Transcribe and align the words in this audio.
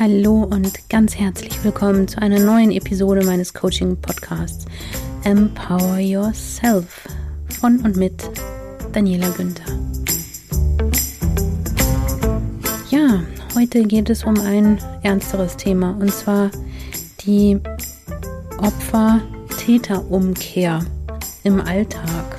Hallo 0.00 0.44
und 0.44 0.88
ganz 0.88 1.16
herzlich 1.16 1.64
willkommen 1.64 2.06
zu 2.06 2.22
einer 2.22 2.38
neuen 2.38 2.70
Episode 2.70 3.26
meines 3.26 3.52
Coaching-Podcasts 3.52 4.64
Empower 5.24 5.98
Yourself 5.98 7.08
von 7.58 7.80
und 7.80 7.96
mit 7.96 8.22
Daniela 8.92 9.28
Günther. 9.30 9.64
Ja, 12.90 13.24
heute 13.56 13.82
geht 13.82 14.08
es 14.08 14.22
um 14.22 14.38
ein 14.38 14.78
ernsteres 15.02 15.56
Thema 15.56 15.98
und 15.98 16.14
zwar 16.14 16.52
die 17.22 17.58
Opfer-Täter-Umkehr 18.58 20.86
im 21.42 21.60
Alltag. 21.60 22.38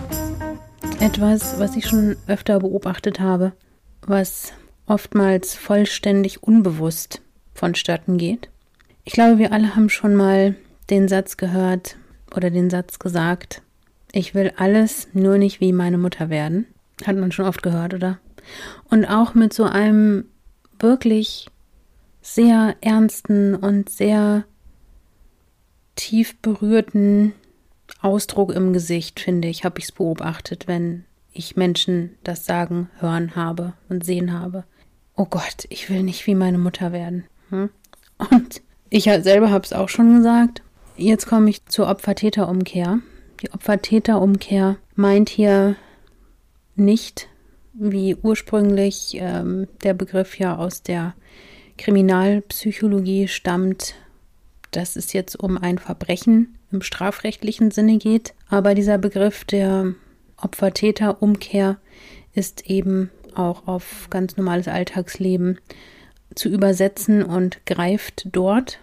Etwas, 1.01 1.59
was 1.59 1.75
ich 1.75 1.85
schon 1.85 2.15
öfter 2.25 2.61
beobachtet 2.61 3.19
habe, 3.19 3.51
was 4.07 4.53
oftmals 4.85 5.55
vollständig 5.55 6.41
unbewusst 6.41 7.21
vonstatten 7.59 8.17
geht. 8.17 8.49
Ich 9.03 9.13
glaube, 9.13 9.37
wir 9.37 9.51
alle 9.51 9.75
haben 9.75 9.89
schon 9.89 10.15
mal 10.15 10.55
den 10.89 11.07
Satz 11.07 11.37
gehört 11.37 11.97
oder 12.35 12.49
den 12.49 12.69
Satz 12.69 12.99
gesagt, 12.99 13.61
ich 14.11 14.33
will 14.33 14.53
alles 14.57 15.07
nur 15.13 15.37
nicht 15.37 15.59
wie 15.59 15.73
meine 15.73 15.97
Mutter 15.97 16.29
werden. 16.29 16.65
Hat 17.05 17.15
man 17.15 17.31
schon 17.31 17.45
oft 17.45 17.61
gehört, 17.61 17.93
oder? 17.93 18.19
Und 18.89 19.05
auch 19.05 19.35
mit 19.35 19.53
so 19.53 19.65
einem 19.65 20.25
wirklich 20.79 21.47
sehr 22.21 22.75
ernsten 22.81 23.55
und 23.55 23.89
sehr 23.89 24.45
tief 25.95 26.37
berührten 26.41 27.33
Ausdruck 28.01 28.53
im 28.53 28.73
Gesicht, 28.73 29.19
finde 29.19 29.47
ich, 29.47 29.63
habe 29.63 29.79
ich 29.79 29.85
es 29.85 29.91
beobachtet, 29.91 30.67
wenn 30.67 31.03
ich 31.33 31.55
Menschen 31.55 32.15
das 32.23 32.45
sagen, 32.45 32.89
hören 32.99 33.35
habe 33.35 33.73
und 33.89 34.05
sehen 34.05 34.33
habe. 34.33 34.63
Oh 35.15 35.25
Gott, 35.25 35.65
ich 35.69 35.89
will 35.89 36.03
nicht 36.03 36.25
wie 36.27 36.35
meine 36.35 36.57
Mutter 36.57 36.91
werden. 36.91 37.25
Hm? 37.49 37.69
Und 38.17 38.61
ich 38.89 39.03
selber 39.03 39.51
habe 39.51 39.65
es 39.65 39.73
auch 39.73 39.89
schon 39.89 40.17
gesagt. 40.17 40.61
Jetzt 40.97 41.27
komme 41.27 41.49
ich 41.49 41.65
zur 41.65 41.87
Opfer-Täter-Umkehr. 41.87 42.99
Die 43.41 43.51
Opfer-Täter-Umkehr 43.51 44.77
meint 44.95 45.29
hier 45.29 45.75
nicht, 46.75 47.29
wie 47.73 48.15
ursprünglich 48.15 49.15
ähm, 49.15 49.67
der 49.83 49.93
Begriff 49.93 50.37
ja 50.37 50.57
aus 50.57 50.83
der 50.83 51.13
Kriminalpsychologie 51.77 53.29
stammt, 53.29 53.95
dass 54.71 54.95
es 54.97 55.13
jetzt 55.13 55.39
um 55.39 55.57
ein 55.57 55.77
Verbrechen 55.77 56.57
im 56.71 56.81
strafrechtlichen 56.81 57.71
Sinne 57.71 57.97
geht. 57.97 58.33
Aber 58.49 58.75
dieser 58.75 58.97
Begriff 58.97 59.45
der 59.45 59.93
Opfer-Täter-Umkehr 60.37 61.77
ist 62.33 62.69
eben 62.69 63.09
auch 63.35 63.67
auf 63.67 64.07
ganz 64.09 64.35
normales 64.35 64.67
Alltagsleben 64.67 65.59
zu 66.35 66.49
übersetzen 66.49 67.23
und 67.23 67.65
greift 67.65 68.27
dort 68.31 68.79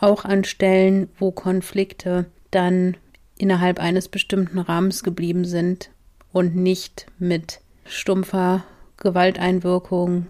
auch 0.00 0.24
an 0.24 0.44
Stellen, 0.44 1.08
wo 1.18 1.30
Konflikte 1.30 2.26
dann 2.50 2.96
innerhalb 3.38 3.80
eines 3.80 4.08
bestimmten 4.08 4.58
Rahmens 4.58 5.02
geblieben 5.02 5.44
sind 5.44 5.90
und 6.32 6.56
nicht 6.56 7.06
mit 7.18 7.60
stumpfer 7.84 8.64
Gewalteinwirkung, 8.98 10.26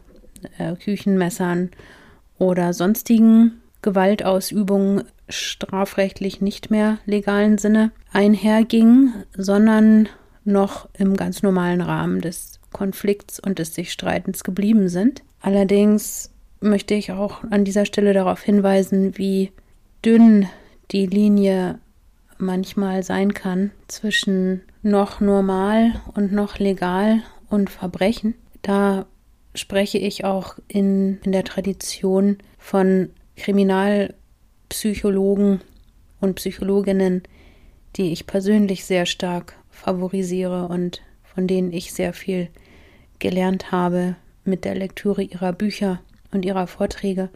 äh, 0.59 0.75
Küchenmessern 0.75 1.71
oder 2.39 2.73
sonstigen 2.73 3.63
Gewaltausübungen 3.83 5.05
strafrechtlich 5.29 6.41
nicht 6.41 6.71
mehr 6.71 6.99
legalen 7.07 7.59
Sinne 7.59 7.93
einherging, 8.13 9.13
sondern 9.37 10.09
noch 10.45 10.89
im 10.95 11.17
ganz 11.17 11.43
normalen 11.43 11.81
Rahmen 11.81 12.21
des 12.21 12.61
Konflikts 12.73 13.41
und 13.41 13.59
des 13.59 13.75
sich 13.75 13.93
Streitens 13.93 14.45
geblieben 14.45 14.89
sind. 14.89 15.23
Allerdings 15.41 16.31
möchte 16.69 16.95
ich 16.95 17.13
auch 17.13 17.43
an 17.51 17.65
dieser 17.65 17.87
Stelle 17.87 18.13
darauf 18.13 18.43
hinweisen, 18.43 19.17
wie 19.17 19.53
dünn 20.05 20.49
die 20.91 21.07
Linie 21.07 21.79
manchmal 22.39 23.03
sein 23.03 23.35
kann 23.35 23.73
zwischen 23.89 24.63
noch 24.83 25.21
normal 25.21 26.01
und 26.15 26.33
noch 26.33 26.59
legal 26.59 27.23
und 27.49 27.71
Verbrechen. 27.71 28.35
Da 28.63 29.07
spreche 29.55 29.99
ich 29.99 30.25
auch 30.25 30.57
in, 30.69 31.19
in 31.23 31.33
der 31.33 31.45
Tradition 31.45 32.39
von 32.59 33.11
Kriminalpsychologen 33.37 35.61
und 36.21 36.37
Psychologinnen, 36.37 37.23
die 37.97 38.13
ich 38.13 38.27
persönlich 38.27 38.85
sehr 38.85 39.07
stark 39.07 39.57
favorisiere 39.71 40.69
und 40.69 41.01
von 41.23 41.47
denen 41.47 41.73
ich 41.73 41.95
sehr 41.95 42.13
viel 42.13 42.49
gelernt 43.19 43.73
habe 43.73 44.17
mit 44.45 44.65
der 44.65 44.75
Lektüre 44.75 45.23
ihrer 45.23 45.53
Bücher 45.53 46.01
und 46.33 46.45
ihrer 46.45 46.67
Vorträge. 46.67 47.29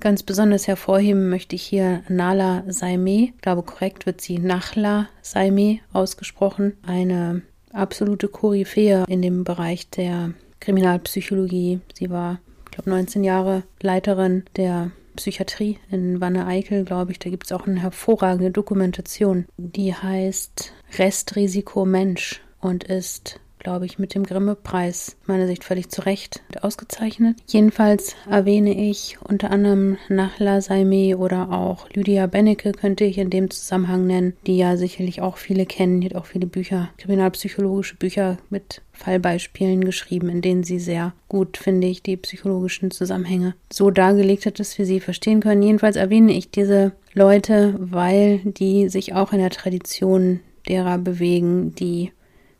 Ganz 0.00 0.24
besonders 0.24 0.66
hervorheben 0.66 1.28
möchte 1.28 1.54
ich 1.54 1.62
hier 1.62 2.02
Nala 2.08 2.64
Saime, 2.66 3.24
ich 3.34 3.38
glaube 3.40 3.62
korrekt 3.62 4.04
wird 4.04 4.20
sie 4.20 4.38
Nachla 4.38 5.08
Saime 5.22 5.78
ausgesprochen, 5.92 6.72
eine 6.84 7.42
absolute 7.72 8.28
Koryphäe 8.28 9.04
in 9.06 9.22
dem 9.22 9.44
Bereich 9.44 9.88
der 9.90 10.34
Kriminalpsychologie. 10.58 11.80
Sie 11.94 12.10
war, 12.10 12.40
ich 12.66 12.72
glaube, 12.72 12.90
19 12.90 13.24
Jahre 13.24 13.62
Leiterin 13.80 14.44
der 14.56 14.90
Psychiatrie 15.16 15.78
in 15.90 16.20
Wanne-Eickel, 16.20 16.84
glaube 16.84 17.12
ich. 17.12 17.18
Da 17.18 17.30
gibt 17.30 17.44
es 17.44 17.52
auch 17.52 17.66
eine 17.66 17.80
hervorragende 17.80 18.50
Dokumentation, 18.50 19.46
die 19.56 19.94
heißt 19.94 20.72
Restrisiko 20.98 21.84
Mensch 21.84 22.40
und 22.60 22.84
ist 22.84 23.40
glaube 23.62 23.86
ich, 23.86 23.98
mit 23.98 24.14
dem 24.14 24.24
Grimme-Preis, 24.24 25.16
meiner 25.26 25.46
Sicht 25.46 25.64
völlig 25.64 25.88
zu 25.88 26.02
Recht, 26.02 26.42
ausgezeichnet. 26.60 27.36
Jedenfalls 27.46 28.16
erwähne 28.28 28.74
ich 28.74 29.18
unter 29.22 29.50
anderem 29.50 29.98
Nachla 30.08 30.60
Saime 30.60 31.16
oder 31.16 31.50
auch 31.50 31.88
Lydia 31.90 32.26
Bennecke 32.26 32.72
könnte 32.72 33.04
ich 33.04 33.18
in 33.18 33.30
dem 33.30 33.50
Zusammenhang 33.50 34.06
nennen, 34.06 34.34
die 34.46 34.56
ja 34.56 34.76
sicherlich 34.76 35.22
auch 35.22 35.36
viele 35.36 35.66
kennen. 35.66 36.00
Die 36.00 36.08
hat 36.08 36.16
auch 36.16 36.26
viele 36.26 36.46
Bücher, 36.46 36.90
kriminalpsychologische 36.98 37.96
Bücher 37.96 38.38
mit 38.50 38.82
Fallbeispielen 38.92 39.84
geschrieben, 39.84 40.28
in 40.28 40.42
denen 40.42 40.64
sie 40.64 40.78
sehr 40.78 41.12
gut, 41.28 41.56
finde 41.56 41.86
ich, 41.86 42.02
die 42.02 42.16
psychologischen 42.16 42.90
Zusammenhänge 42.90 43.54
so 43.72 43.90
dargelegt 43.90 44.46
hat, 44.46 44.60
dass 44.60 44.76
wir 44.78 44.86
sie 44.86 45.00
verstehen 45.00 45.40
können. 45.40 45.62
Jedenfalls 45.62 45.96
erwähne 45.96 46.32
ich 46.32 46.50
diese 46.50 46.92
Leute, 47.14 47.74
weil 47.78 48.38
die 48.44 48.88
sich 48.88 49.14
auch 49.14 49.32
in 49.32 49.38
der 49.38 49.50
Tradition 49.50 50.40
derer 50.68 50.98
bewegen, 50.98 51.74
die 51.74 52.12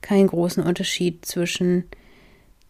keinen 0.03 0.27
großen 0.27 0.63
Unterschied 0.63 1.25
zwischen 1.25 1.85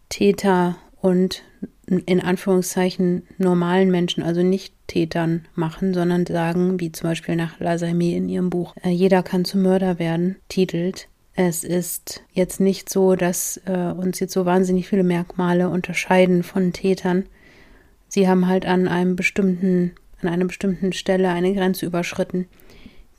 Täter 0.09 0.77
und 1.01 1.43
in 1.87 2.21
Anführungszeichen 2.21 3.23
normalen 3.37 3.91
Menschen, 3.91 4.23
also 4.23 4.41
nicht 4.41 4.73
Tätern 4.87 5.45
machen, 5.53 5.93
sondern 5.93 6.25
sagen, 6.25 6.79
wie 6.79 6.91
zum 6.91 7.09
Beispiel 7.09 7.35
nach 7.35 7.59
Lasaimi 7.59 8.15
in 8.15 8.29
ihrem 8.29 8.49
Buch, 8.49 8.75
äh, 8.83 8.89
jeder 8.89 9.21
kann 9.21 9.43
zum 9.43 9.63
Mörder 9.63 9.99
werden, 9.99 10.37
titelt. 10.47 11.09
Es 11.35 11.63
ist 11.63 12.23
jetzt 12.31 12.59
nicht 12.59 12.89
so, 12.89 13.15
dass 13.15 13.59
äh, 13.65 13.91
uns 13.91 14.19
jetzt 14.19 14.33
so 14.33 14.45
wahnsinnig 14.45 14.87
viele 14.87 15.03
Merkmale 15.03 15.67
unterscheiden 15.69 16.43
von 16.43 16.71
Tätern. 16.73 17.25
Sie 18.07 18.27
haben 18.27 18.47
halt 18.47 18.65
an 18.65 18.87
einem 18.87 19.15
bestimmten, 19.15 19.93
an 20.21 20.29
einer 20.29 20.45
bestimmten 20.45 20.93
Stelle 20.93 21.29
eine 21.29 21.53
Grenze 21.53 21.85
überschritten, 21.85 22.47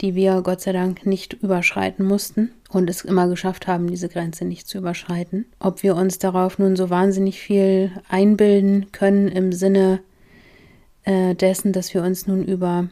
die 0.00 0.14
wir 0.14 0.40
Gott 0.42 0.60
sei 0.60 0.72
Dank 0.72 1.04
nicht 1.04 1.34
überschreiten 1.34 2.06
mussten 2.06 2.50
und 2.74 2.90
es 2.90 3.02
immer 3.02 3.28
geschafft 3.28 3.66
haben, 3.66 3.88
diese 3.88 4.08
Grenze 4.08 4.44
nicht 4.44 4.68
zu 4.68 4.78
überschreiten. 4.78 5.46
Ob 5.58 5.82
wir 5.82 5.96
uns 5.96 6.18
darauf 6.18 6.58
nun 6.58 6.76
so 6.76 6.90
wahnsinnig 6.90 7.40
viel 7.40 7.92
einbilden 8.08 8.92
können 8.92 9.28
im 9.28 9.52
Sinne 9.52 10.00
äh, 11.04 11.34
dessen, 11.34 11.72
dass 11.72 11.94
wir 11.94 12.02
uns 12.02 12.26
nun 12.26 12.44
über 12.44 12.88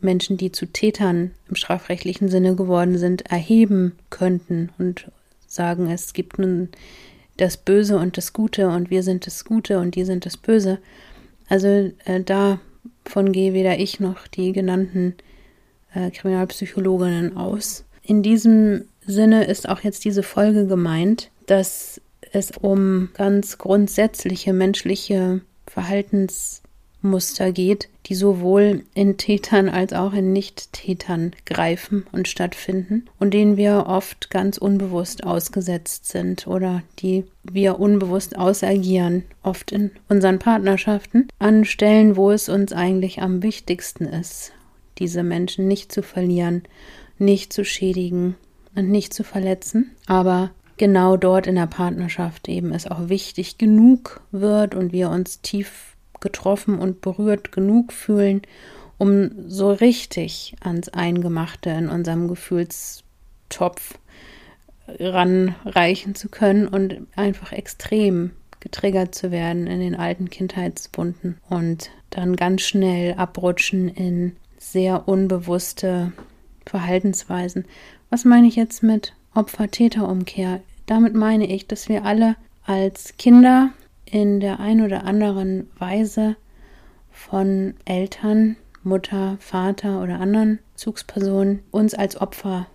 Menschen, 0.00 0.36
die 0.36 0.52
zu 0.52 0.66
Tätern 0.66 1.32
im 1.48 1.56
strafrechtlichen 1.56 2.28
Sinne 2.28 2.56
geworden 2.56 2.98
sind, 2.98 3.30
erheben 3.30 3.92
könnten 4.10 4.70
und 4.78 5.10
sagen, 5.46 5.90
es 5.90 6.12
gibt 6.12 6.38
nun 6.38 6.68
das 7.36 7.56
Böse 7.56 7.98
und 7.98 8.16
das 8.16 8.32
Gute 8.32 8.68
und 8.68 8.90
wir 8.90 9.02
sind 9.02 9.26
das 9.26 9.44
Gute 9.44 9.78
und 9.78 9.94
die 9.94 10.04
sind 10.04 10.26
das 10.26 10.36
Böse. 10.36 10.78
Also 11.48 11.92
äh, 12.04 12.20
davon 12.24 13.32
gehe 13.32 13.52
weder 13.52 13.78
ich 13.78 14.00
noch 14.00 14.26
die 14.26 14.52
genannten 14.52 15.14
äh, 15.94 16.10
Kriminalpsychologinnen 16.10 17.36
aus. 17.36 17.84
In 18.02 18.22
diesem 18.22 18.84
Sinne 19.06 19.44
ist 19.44 19.68
auch 19.68 19.80
jetzt 19.80 20.04
diese 20.04 20.22
Folge 20.22 20.66
gemeint, 20.66 21.30
dass 21.46 22.00
es 22.32 22.50
um 22.50 23.10
ganz 23.14 23.58
grundsätzliche 23.58 24.52
menschliche 24.52 25.40
Verhaltensmuster 25.66 27.52
geht, 27.52 27.88
die 28.06 28.14
sowohl 28.14 28.84
in 28.94 29.16
Tätern 29.16 29.68
als 29.68 29.92
auch 29.92 30.12
in 30.12 30.32
Nicht-Tätern 30.32 31.32
greifen 31.44 32.06
und 32.12 32.28
stattfinden 32.28 33.06
und 33.18 33.34
denen 33.34 33.56
wir 33.56 33.86
oft 33.86 34.30
ganz 34.30 34.56
unbewusst 34.56 35.24
ausgesetzt 35.24 36.06
sind 36.06 36.46
oder 36.46 36.82
die 37.00 37.24
wir 37.44 37.80
unbewusst 37.80 38.36
ausagieren, 38.38 39.24
oft 39.42 39.72
in 39.72 39.90
unseren 40.08 40.38
Partnerschaften, 40.38 41.28
an 41.38 41.64
Stellen, 41.64 42.16
wo 42.16 42.30
es 42.30 42.48
uns 42.48 42.72
eigentlich 42.72 43.20
am 43.20 43.42
wichtigsten 43.42 44.04
ist, 44.04 44.52
diese 44.98 45.22
Menschen 45.22 45.68
nicht 45.68 45.92
zu 45.92 46.02
verlieren, 46.02 46.62
nicht 47.18 47.52
zu 47.52 47.64
schädigen 47.64 48.36
und 48.74 48.88
nicht 48.88 49.14
zu 49.14 49.24
verletzen. 49.24 49.92
Aber 50.06 50.50
genau 50.76 51.16
dort 51.16 51.46
in 51.46 51.56
der 51.56 51.66
Partnerschaft 51.66 52.48
eben 52.48 52.72
es 52.72 52.86
auch 52.86 53.08
wichtig 53.08 53.58
genug 53.58 54.20
wird 54.30 54.74
und 54.74 54.92
wir 54.92 55.10
uns 55.10 55.40
tief 55.40 55.96
getroffen 56.20 56.78
und 56.78 57.00
berührt 57.00 57.52
genug 57.52 57.92
fühlen, 57.92 58.42
um 58.98 59.30
so 59.48 59.72
richtig 59.72 60.54
ans 60.60 60.88
Eingemachte 60.88 61.70
in 61.70 61.88
unserem 61.88 62.28
Gefühlstopf 62.28 63.98
ranreichen 64.86 66.14
zu 66.14 66.28
können 66.28 66.66
und 66.66 67.06
einfach 67.16 67.52
extrem 67.52 68.30
getriggert 68.60 69.14
zu 69.14 69.30
werden 69.30 69.66
in 69.66 69.80
den 69.80 69.96
alten 69.96 70.30
Kindheitswunden 70.30 71.38
und 71.48 71.90
dann 72.10 72.36
ganz 72.36 72.62
schnell 72.62 73.14
abrutschen 73.14 73.88
in 73.88 74.36
sehr 74.58 75.08
unbewusste 75.08 76.12
Verhaltensweisen. 76.64 77.64
Was 78.12 78.26
meine 78.26 78.46
ich 78.46 78.56
jetzt 78.56 78.82
mit 78.82 79.14
Opfer-Täter-Umkehr? 79.34 80.60
Damit 80.84 81.14
meine 81.14 81.46
ich, 81.46 81.66
dass 81.66 81.88
wir 81.88 82.04
alle 82.04 82.36
als 82.66 83.16
Kinder 83.16 83.70
in 84.04 84.38
der 84.38 84.60
ein 84.60 84.82
oder 84.82 85.04
anderen 85.04 85.70
Weise 85.78 86.36
von 87.10 87.72
Eltern, 87.86 88.56
Mutter, 88.82 89.38
Vater 89.40 90.02
oder 90.02 90.20
anderen 90.20 90.58
Zugspersonen 90.74 91.60
uns 91.70 91.94
als 91.94 92.20
Opfer 92.20 92.66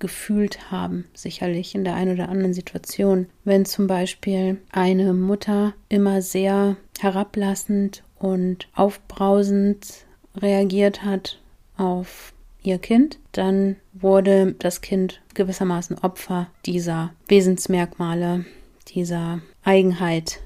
gefühlt 0.00 0.70
haben, 0.70 1.06
sicherlich 1.14 1.74
in 1.74 1.84
der 1.84 1.94
einen 1.94 2.12
oder 2.12 2.28
anderen 2.28 2.52
Situation. 2.52 3.28
Wenn 3.42 3.64
zum 3.64 3.86
Beispiel 3.86 4.60
eine 4.70 5.14
Mutter 5.14 5.72
immer 5.88 6.20
sehr 6.20 6.76
herablassend 6.98 8.02
und 8.18 8.68
aufbrausend 8.74 10.04
reagiert 10.36 11.06
hat 11.06 11.40
auf 11.78 12.33
ihr 12.64 12.78
Kind, 12.78 13.18
dann 13.32 13.76
wurde 13.92 14.54
das 14.58 14.80
Kind 14.80 15.20
gewissermaßen 15.34 15.98
Opfer 15.98 16.48
dieser 16.66 17.12
Wesensmerkmale, 17.28 18.44
dieser 18.88 19.40
Eigenheit 19.62 20.40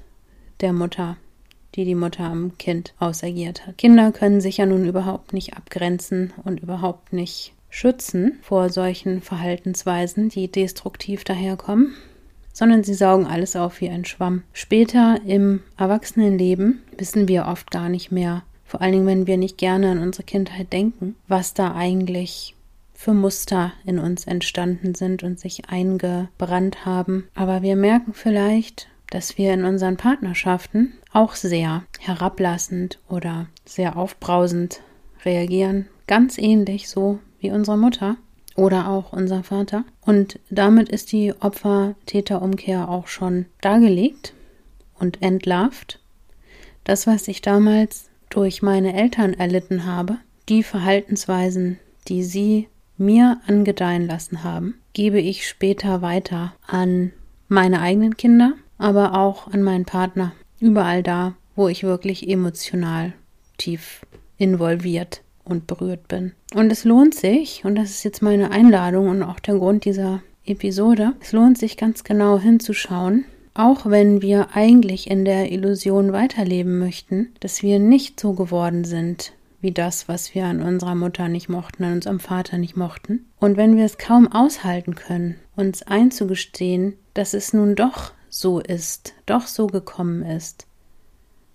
der 0.61 0.73
Mutter, 0.73 1.17
die 1.75 1.85
die 1.85 1.95
Mutter 1.95 2.25
am 2.25 2.57
Kind 2.57 2.93
ausagiert 2.99 3.65
hat. 3.65 3.77
Kinder 3.77 4.11
können 4.11 4.41
sich 4.41 4.57
ja 4.57 4.65
nun 4.65 4.85
überhaupt 4.85 5.33
nicht 5.33 5.55
abgrenzen 5.55 6.33
und 6.43 6.59
überhaupt 6.59 7.13
nicht 7.13 7.53
schützen 7.69 8.39
vor 8.41 8.69
solchen 8.69 9.21
Verhaltensweisen, 9.21 10.29
die 10.29 10.51
destruktiv 10.51 11.23
daherkommen, 11.23 11.93
sondern 12.51 12.83
sie 12.83 12.95
saugen 12.95 13.25
alles 13.25 13.55
auf 13.55 13.79
wie 13.79 13.89
ein 13.89 14.05
Schwamm. 14.05 14.43
Später 14.53 15.19
im 15.25 15.61
Erwachsenenleben 15.77 16.81
wissen 16.97 17.27
wir 17.27 17.45
oft 17.45 17.71
gar 17.71 17.89
nicht 17.89 18.11
mehr, 18.11 18.43
vor 18.69 18.81
allen 18.83 18.91
Dingen, 18.91 19.07
wenn 19.07 19.25
wir 19.25 19.37
nicht 19.37 19.57
gerne 19.57 19.89
an 19.89 19.97
unsere 19.97 20.23
Kindheit 20.23 20.71
denken, 20.71 21.15
was 21.27 21.55
da 21.55 21.73
eigentlich 21.73 22.55
für 22.93 23.15
Muster 23.15 23.73
in 23.83 23.97
uns 23.97 24.27
entstanden 24.27 24.93
sind 24.93 25.23
und 25.23 25.39
sich 25.39 25.69
eingebrannt 25.69 26.85
haben. 26.85 27.27
Aber 27.33 27.63
wir 27.63 27.75
merken 27.75 28.13
vielleicht, 28.13 28.87
dass 29.09 29.39
wir 29.39 29.55
in 29.55 29.63
unseren 29.65 29.97
Partnerschaften 29.97 30.93
auch 31.11 31.33
sehr 31.33 31.81
herablassend 31.99 32.99
oder 33.09 33.47
sehr 33.65 33.97
aufbrausend 33.97 34.81
reagieren. 35.25 35.87
Ganz 36.05 36.37
ähnlich 36.37 36.89
so 36.89 37.17
wie 37.39 37.49
unsere 37.49 37.77
Mutter 37.77 38.17
oder 38.55 38.87
auch 38.87 39.13
unser 39.13 39.41
Vater. 39.41 39.83
Und 40.01 40.39
damit 40.51 40.89
ist 40.89 41.11
die 41.11 41.33
Opfer-Täter-Umkehr 41.33 42.87
auch 42.87 43.07
schon 43.07 43.47
dargelegt 43.61 44.35
und 44.99 45.23
entlarvt. 45.23 45.99
Das, 46.83 47.07
was 47.07 47.27
ich 47.27 47.41
damals 47.41 48.08
durch 48.29 48.61
meine 48.61 48.93
Eltern 48.93 49.33
erlitten 49.33 49.85
habe, 49.85 50.17
die 50.47 50.63
Verhaltensweisen, 50.63 51.79
die 52.07 52.23
sie 52.23 52.67
mir 52.97 53.39
angedeihen 53.47 54.05
lassen 54.07 54.43
haben, 54.43 54.75
gebe 54.93 55.19
ich 55.19 55.47
später 55.47 56.01
weiter 56.01 56.53
an 56.67 57.11
meine 57.47 57.81
eigenen 57.81 58.17
Kinder, 58.17 58.53
aber 58.77 59.17
auch 59.17 59.47
an 59.47 59.63
meinen 59.63 59.85
Partner. 59.85 60.33
Überall 60.59 61.03
da, 61.03 61.35
wo 61.55 61.67
ich 61.67 61.83
wirklich 61.83 62.29
emotional 62.29 63.13
tief 63.57 64.05
involviert 64.37 65.21
und 65.43 65.67
berührt 65.67 66.07
bin. 66.07 66.33
Und 66.53 66.71
es 66.71 66.83
lohnt 66.83 67.15
sich, 67.15 67.63
und 67.65 67.75
das 67.75 67.89
ist 67.89 68.03
jetzt 68.03 68.21
meine 68.21 68.51
Einladung 68.51 69.09
und 69.09 69.23
auch 69.23 69.39
der 69.39 69.55
Grund 69.55 69.85
dieser 69.85 70.21
Episode, 70.45 71.13
es 71.21 71.31
lohnt 71.31 71.57
sich 71.57 71.77
ganz 71.77 72.03
genau 72.03 72.39
hinzuschauen, 72.39 73.25
auch 73.53 73.85
wenn 73.85 74.21
wir 74.21 74.55
eigentlich 74.55 75.09
in 75.09 75.25
der 75.25 75.51
Illusion 75.51 76.13
weiterleben 76.13 76.79
möchten, 76.79 77.29
dass 77.39 77.63
wir 77.63 77.79
nicht 77.79 78.19
so 78.19 78.33
geworden 78.33 78.83
sind 78.83 79.33
wie 79.61 79.71
das, 79.71 80.07
was 80.07 80.33
wir 80.33 80.45
an 80.45 80.61
unserer 80.61 80.95
Mutter 80.95 81.27
nicht 81.27 81.49
mochten, 81.49 81.83
an 81.83 81.93
unserem 81.93 82.19
Vater 82.19 82.57
nicht 82.57 82.77
mochten. 82.77 83.25
Und 83.39 83.57
wenn 83.57 83.75
wir 83.75 83.85
es 83.85 83.97
kaum 83.97 84.31
aushalten 84.31 84.95
können, 84.95 85.35
uns 85.55 85.83
einzugestehen, 85.83 86.93
dass 87.13 87.33
es 87.33 87.53
nun 87.53 87.75
doch 87.75 88.13
so 88.29 88.59
ist, 88.59 89.13
doch 89.25 89.47
so 89.47 89.67
gekommen 89.67 90.23
ist, 90.23 90.65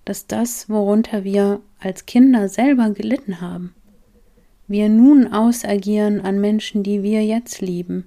dass 0.05 0.27
das, 0.27 0.69
worunter 0.69 1.25
wir 1.25 1.61
als 1.81 2.05
Kinder 2.05 2.49
selber 2.49 2.91
gelitten 2.91 3.41
haben, 3.41 3.75
wir 4.67 4.89
nun 4.89 5.33
ausagieren 5.33 6.21
an 6.21 6.41
Menschen, 6.41 6.83
die 6.83 7.03
wir 7.03 7.25
jetzt 7.25 7.61
lieben, 7.61 8.07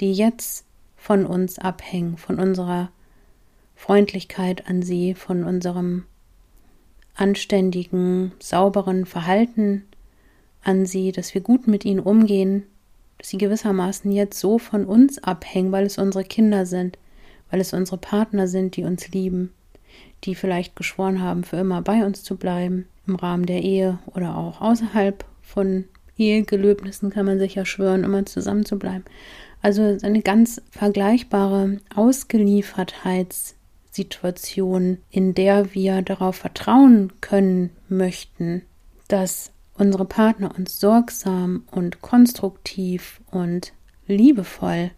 die 0.00 0.12
jetzt 0.12 0.64
von 0.96 1.26
uns 1.26 1.58
abhängen, 1.58 2.16
von 2.16 2.38
unserer 2.38 2.90
Freundlichkeit 3.82 4.68
an 4.68 4.82
sie, 4.82 5.12
von 5.12 5.42
unserem 5.42 6.04
anständigen, 7.16 8.30
sauberen 8.38 9.06
Verhalten 9.06 9.82
an 10.62 10.86
sie, 10.86 11.10
dass 11.10 11.34
wir 11.34 11.40
gut 11.40 11.66
mit 11.66 11.84
ihnen 11.84 11.98
umgehen, 11.98 12.62
dass 13.18 13.30
sie 13.30 13.38
gewissermaßen 13.38 14.12
jetzt 14.12 14.38
so 14.38 14.60
von 14.60 14.84
uns 14.84 15.18
abhängen, 15.24 15.72
weil 15.72 15.84
es 15.84 15.98
unsere 15.98 16.22
Kinder 16.22 16.64
sind, 16.64 16.96
weil 17.50 17.60
es 17.60 17.72
unsere 17.72 17.98
Partner 17.98 18.46
sind, 18.46 18.76
die 18.76 18.84
uns 18.84 19.08
lieben, 19.08 19.52
die 20.22 20.36
vielleicht 20.36 20.76
geschworen 20.76 21.20
haben, 21.20 21.42
für 21.42 21.56
immer 21.56 21.82
bei 21.82 22.06
uns 22.06 22.22
zu 22.22 22.36
bleiben, 22.36 22.86
im 23.08 23.16
Rahmen 23.16 23.46
der 23.46 23.62
Ehe 23.62 23.98
oder 24.14 24.38
auch 24.38 24.60
außerhalb 24.60 25.24
von 25.42 25.86
Ehegelöbnissen 26.16 27.10
kann 27.10 27.26
man 27.26 27.40
sich 27.40 27.56
ja 27.56 27.64
schwören, 27.64 28.04
immer 28.04 28.24
zusammen 28.26 28.64
zu 28.64 28.78
bleiben. 28.78 29.04
Also 29.60 29.98
eine 30.02 30.22
ganz 30.22 30.62
vergleichbare 30.70 31.78
Ausgeliefertheitssituation, 33.92 34.98
in 35.10 35.34
der 35.34 35.74
wir 35.74 36.02
darauf 36.02 36.36
vertrauen 36.36 37.12
können 37.20 37.70
möchten, 37.88 38.62
dass 39.08 39.52
unsere 39.74 40.04
Partner 40.04 40.54
uns 40.56 40.80
sorgsam 40.80 41.64
und 41.70 42.00
konstruktiv 42.00 43.20
und 43.30 43.72
liebevoll 44.06 44.90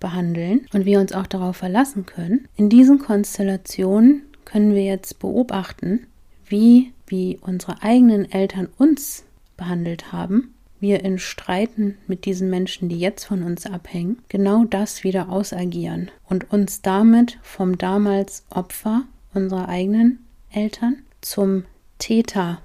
behandeln 0.00 0.66
und 0.72 0.84
wir 0.84 1.00
uns 1.00 1.12
auch 1.12 1.26
darauf 1.26 1.56
verlassen 1.56 2.06
können. 2.06 2.48
In 2.56 2.68
diesen 2.68 2.98
Konstellationen 2.98 4.22
können 4.44 4.74
wir 4.74 4.84
jetzt 4.84 5.18
beobachten, 5.18 6.06
wie, 6.46 6.92
wie 7.06 7.38
unsere 7.40 7.82
eigenen 7.82 8.30
Eltern 8.30 8.68
uns 8.78 9.24
behandelt 9.56 10.12
haben, 10.12 10.54
wir 10.80 11.04
in 11.04 11.18
Streiten 11.18 11.96
mit 12.06 12.24
diesen 12.24 12.50
Menschen, 12.50 12.88
die 12.88 12.98
jetzt 12.98 13.24
von 13.24 13.42
uns 13.42 13.66
abhängen, 13.66 14.18
genau 14.28 14.64
das 14.64 15.04
wieder 15.04 15.28
ausagieren 15.28 16.10
und 16.28 16.52
uns 16.52 16.82
damit 16.82 17.38
vom 17.42 17.78
damals 17.78 18.44
Opfer 18.50 19.04
unserer 19.34 19.68
eigenen 19.68 20.24
Eltern 20.50 21.02
zum 21.20 21.64
Täter 21.98 22.60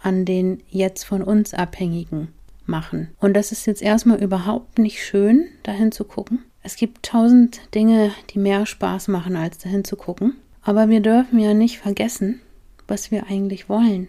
an 0.00 0.24
den 0.24 0.62
jetzt 0.68 1.04
von 1.04 1.22
uns 1.22 1.54
Abhängigen 1.54 2.28
machen. 2.66 3.08
Und 3.20 3.34
das 3.34 3.52
ist 3.52 3.66
jetzt 3.66 3.82
erstmal 3.82 4.22
überhaupt 4.22 4.78
nicht 4.78 5.02
schön, 5.02 5.48
dahin 5.62 5.90
zu 5.90 6.04
gucken. 6.04 6.44
Es 6.62 6.76
gibt 6.76 7.04
tausend 7.04 7.60
Dinge, 7.74 8.12
die 8.30 8.38
mehr 8.38 8.66
Spaß 8.66 9.08
machen, 9.08 9.36
als 9.36 9.58
dahin 9.58 9.84
zu 9.84 9.96
gucken. 9.96 10.36
Aber 10.62 10.88
wir 10.88 11.00
dürfen 11.00 11.38
ja 11.38 11.54
nicht 11.54 11.78
vergessen, 11.78 12.40
was 12.86 13.10
wir 13.10 13.26
eigentlich 13.26 13.68
wollen 13.68 14.08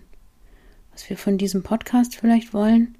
was 0.99 1.09
wir 1.09 1.17
von 1.17 1.37
diesem 1.37 1.63
Podcast 1.63 2.17
vielleicht 2.17 2.53
wollen, 2.53 2.93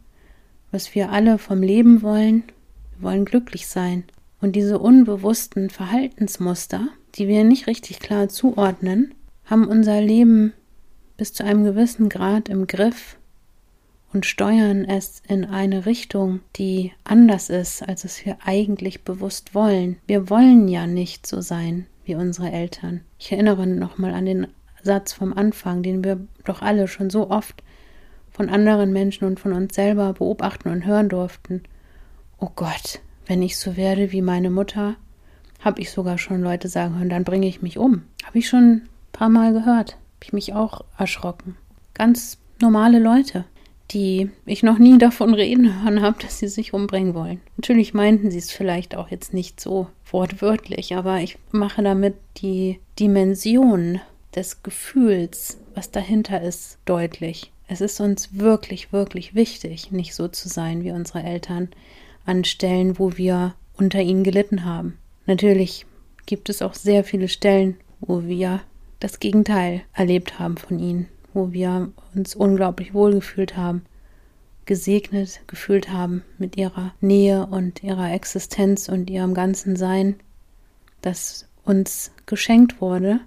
was 0.72 0.96
wir 0.96 1.12
alle 1.12 1.38
vom 1.38 1.62
Leben 1.62 2.02
wollen. 2.02 2.44
Wir 2.98 3.10
wollen 3.10 3.26
glücklich 3.26 3.68
sein. 3.68 4.04
Und 4.42 4.56
diese 4.56 4.80
unbewussten 4.80 5.70
Verhaltensmuster, 5.70 6.88
die 7.16 7.28
wir 7.28 7.44
nicht 7.44 7.68
richtig 7.68 8.00
klar 8.00 8.30
zuordnen, 8.30 9.14
haben 9.46 9.68
unser 9.68 10.02
Leben 10.02 10.54
bis 11.18 11.34
zu 11.34 11.44
einem 11.44 11.64
gewissen 11.64 12.08
Grad 12.08 12.48
im 12.48 12.68
Griff 12.68 13.18
und 14.14 14.26
steuern 14.26 14.86
es 14.86 15.22
in 15.28 15.46
eine 15.46 15.86
Richtung, 15.86 16.40
die 16.56 16.94
anders 17.04 17.50
ist, 17.50 17.88
als 17.88 18.06
es 18.06 18.26
wir 18.26 18.38
eigentlich 18.44 19.04
bewusst 19.04 19.54
wollen. 19.54 19.98
Wir 20.08 20.30
wollen 20.30 20.68
ja 20.68 20.88
nicht 20.88 21.28
so 21.28 21.42
sein 21.42 21.86
wie 22.06 22.16
unsere 22.16 22.52
Eltern. 22.52 23.02
Ich 23.20 23.32
erinnere 23.32 23.68
nochmal 23.68 24.14
an 24.14 24.26
den 24.26 24.48
Satz 24.82 25.14
vom 25.14 25.34
Anfang, 25.34 25.84
den 25.84 26.04
wir 26.04 26.20
doch 26.46 26.62
alle 26.62 26.88
schon 26.88 27.10
so 27.10 27.30
oft 27.30 27.62
von 28.40 28.48
anderen 28.48 28.94
Menschen 28.94 29.26
und 29.26 29.38
von 29.38 29.52
uns 29.52 29.76
selber 29.76 30.14
beobachten 30.14 30.70
und 30.70 30.86
hören 30.86 31.10
durften. 31.10 31.62
Oh 32.40 32.48
Gott, 32.56 33.02
wenn 33.28 33.42
ich 33.42 33.58
so 33.58 33.76
werde 33.76 34.14
wie 34.14 34.22
meine 34.22 34.50
Mutter, 34.50 34.96
habe 35.60 35.82
ich 35.82 35.92
sogar 35.92 36.18
schon 36.18 36.42
Leute 36.42 36.70
sagen 36.70 36.98
hören, 36.98 37.10
dann 37.10 37.26
bringe 37.26 37.48
ich 37.48 37.62
mich 37.62 37.78
um. 37.78 38.04
Habe 38.24 38.40
ich 38.40 38.48
schon 38.48 38.64
ein 38.64 38.90
paar 39.12 39.28
Mal 39.28 39.52
gehört. 39.52 39.96
Habe 39.96 40.24
ich 40.24 40.32
mich 40.32 40.54
auch 40.54 40.86
erschrocken. 40.98 41.58
Ganz 41.94 42.38
normale 42.62 43.00
Leute, 43.00 43.44
die 43.92 44.30
ich 44.46 44.64
noch 44.64 44.80
nie 44.80 44.98
davon 45.00 45.34
reden 45.34 45.84
hören 45.84 46.02
habe, 46.02 46.22
dass 46.22 46.40
sie 46.40 46.48
sich 46.48 46.74
umbringen 46.74 47.16
wollen. 47.16 47.42
Natürlich 47.58 47.94
meinten 47.94 48.32
sie 48.32 48.38
es 48.38 48.52
vielleicht 48.52 48.96
auch 48.96 49.10
jetzt 49.10 49.34
nicht 49.34 49.60
so 49.60 49.90
wortwörtlich, 50.10 50.96
aber 50.96 51.20
ich 51.20 51.38
mache 51.52 51.84
damit 51.84 52.16
die 52.38 52.80
Dimension 52.98 54.00
des 54.34 54.64
Gefühls, 54.64 55.60
was 55.76 55.92
dahinter 55.92 56.42
ist, 56.42 56.78
deutlich. 56.86 57.52
Es 57.72 57.82
ist 57.82 58.00
uns 58.00 58.30
wirklich, 58.34 58.92
wirklich 58.92 59.36
wichtig, 59.36 59.92
nicht 59.92 60.16
so 60.16 60.28
zu 60.28 60.50
sein 60.50 60.84
wie 60.84 60.90
unsere 60.90 61.22
Eltern 61.22 61.70
an 62.26 62.44
Stellen, 62.44 62.98
wo 62.98 63.16
wir 63.16 63.54
unter 63.78 64.02
ihnen 64.02 64.24
gelitten 64.24 64.66
haben. 64.66 64.98
Natürlich 65.28 65.86
gibt 66.26 66.50
es 66.50 66.64
auch 66.64 66.74
sehr 66.74 67.04
viele 67.04 67.28
Stellen, 67.28 67.78
wo 68.00 68.24
wir 68.24 68.62
das 69.00 69.20
Gegenteil 69.20 69.84
erlebt 69.94 70.40
haben 70.40 70.58
von 70.58 70.80
ihnen, 70.80 71.10
wo 71.36 71.54
wir 71.54 71.92
uns 72.16 72.36
unglaublich 72.36 72.96
wohlgefühlt 72.96 73.56
haben, 73.56 73.86
gesegnet 74.66 75.42
gefühlt 75.46 75.92
haben 75.92 76.24
mit 76.40 76.58
ihrer 76.58 76.96
Nähe 77.02 77.46
und 77.46 77.84
ihrer 77.84 78.12
Existenz 78.12 78.90
und 78.90 79.12
ihrem 79.12 79.36
ganzen 79.36 79.76
Sein, 79.76 80.16
das 81.02 81.48
uns 81.66 82.12
geschenkt 82.26 82.82
wurde, 82.82 83.20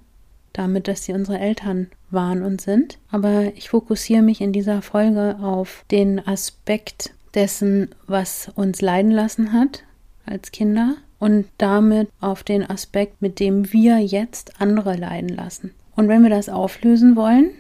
damit, 0.53 0.89
dass 0.89 1.05
sie 1.05 1.13
unsere 1.13 1.39
Eltern 1.39 1.89
waren 2.11 2.43
und 2.43 2.61
sind. 2.61 2.99
Aber 3.11 3.53
ich 3.57 3.71
fokussiere 3.71 4.23
mich 4.23 4.41
in 4.41 4.53
dieser 4.53 4.83
Folge 4.83 5.37
auf 5.41 5.85
den 5.91 6.27
Aspekt 6.27 7.15
dessen, 7.35 7.95
was 8.07 8.51
uns 8.55 8.81
leiden 8.81 9.11
lassen 9.11 9.53
hat 9.53 9.85
als 10.27 10.53
Kinder 10.53 10.97
und 11.19 11.47
damit 11.59 12.09
auf 12.21 12.43
den 12.43 12.69
Aspekt, 12.69 13.23
mit 13.23 13.41
dem 13.41 13.73
wir 13.73 13.99
jetzt 13.99 14.61
andere 14.61 14.97
leiden 14.97 15.31
lassen. 15.31 15.73
Und 15.95 16.09
wenn 16.09 16.23
wir 16.23 16.31
das 16.31 16.49
auflösen 16.49 17.17
wollen, 17.17 17.51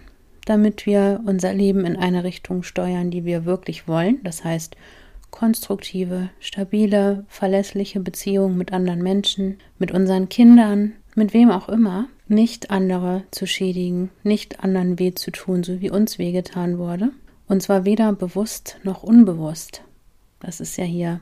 damit 0.44 0.86
wir 0.86 1.20
unser 1.26 1.52
Leben 1.52 1.84
in 1.84 1.96
eine 1.96 2.24
Richtung 2.24 2.62
steuern, 2.62 3.10
die 3.10 3.24
wir 3.24 3.44
wirklich 3.44 3.86
wollen, 3.86 4.18
das 4.24 4.44
heißt 4.44 4.76
konstruktive, 5.30 6.28
stabile, 6.40 7.24
verlässliche 7.28 8.00
Beziehungen 8.00 8.58
mit 8.58 8.72
anderen 8.72 9.02
Menschen, 9.02 9.58
mit 9.78 9.92
unseren 9.92 10.28
Kindern, 10.28 10.92
mit 11.14 11.32
wem 11.32 11.50
auch 11.50 11.68
immer, 11.68 12.06
nicht 12.32 12.70
andere 12.70 13.24
zu 13.30 13.46
schädigen, 13.46 14.10
nicht 14.22 14.64
anderen 14.64 14.98
weh 14.98 15.14
zu 15.14 15.30
tun, 15.30 15.62
so 15.62 15.80
wie 15.80 15.90
uns 15.90 16.18
wehgetan 16.18 16.78
wurde. 16.78 17.10
Und 17.46 17.62
zwar 17.62 17.84
weder 17.84 18.12
bewusst 18.12 18.78
noch 18.82 19.02
unbewusst. 19.02 19.82
Das 20.40 20.60
ist 20.60 20.76
ja 20.78 20.84
hier 20.84 21.20